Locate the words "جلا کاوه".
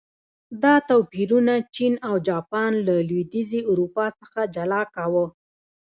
4.55-5.25